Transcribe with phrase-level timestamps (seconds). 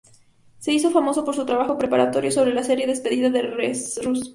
[0.57, 3.99] Se hizo famoso por su trabajo preparatorio sobre la serie "Despedida de Rus".